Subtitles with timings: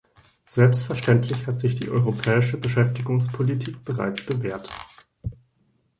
[0.47, 4.67] Selbstverständlich hat sich die europäische Beschäftigungspolitik bereits bewährt.